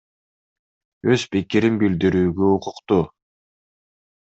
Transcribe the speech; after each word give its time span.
Өз 1.15 1.25
пикирин 1.35 1.77
билдирүүгө 1.85 2.51
укуктуу. 2.55 3.01